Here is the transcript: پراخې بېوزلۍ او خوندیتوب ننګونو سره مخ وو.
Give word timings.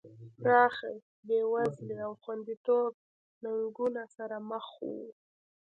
پراخې 0.41 0.93
بېوزلۍ 1.27 1.97
او 2.05 2.11
خوندیتوب 2.21 2.91
ننګونو 3.43 4.03
سره 4.15 4.35
مخ 4.49 4.65
وو. 4.87 5.05